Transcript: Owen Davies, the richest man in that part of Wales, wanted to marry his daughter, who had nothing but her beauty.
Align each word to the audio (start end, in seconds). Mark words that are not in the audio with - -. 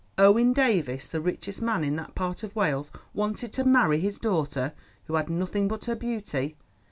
Owen 0.17 0.51
Davies, 0.51 1.07
the 1.07 1.21
richest 1.21 1.61
man 1.61 1.83
in 1.83 1.95
that 1.97 2.15
part 2.15 2.41
of 2.41 2.55
Wales, 2.55 2.89
wanted 3.13 3.53
to 3.53 3.63
marry 3.63 3.99
his 3.99 4.17
daughter, 4.17 4.73
who 5.05 5.13
had 5.13 5.29
nothing 5.29 5.67
but 5.67 5.85
her 5.85 5.93
beauty. 5.95 6.55